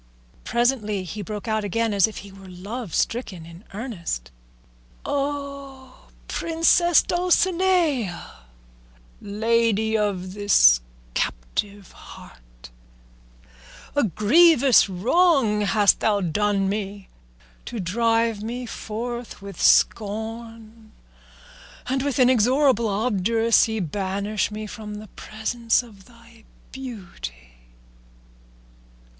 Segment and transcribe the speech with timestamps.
[0.45, 4.31] Presently he broke out again, as if he were love stricken in earnest,
[5.05, 8.39] "O Princess Dulcinea,
[9.21, 10.81] lady of this
[11.13, 12.71] captive heart,
[13.95, 17.07] a grievous wrong hast thou done me
[17.65, 20.93] to drive me forth with scorn,
[21.85, 27.53] and with inexorable obduracy banish me from the presence of thy beauty.